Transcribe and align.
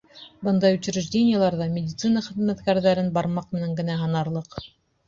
Бындай 0.45 0.77
учреждениеларҙа 0.77 1.67
медицина 1.75 2.25
хеҙмәткәрҙәрен 2.29 3.17
бармаҡ 3.21 3.57
менән 3.59 3.79
генә 3.83 4.01
һанарлыҡ. 4.05 4.65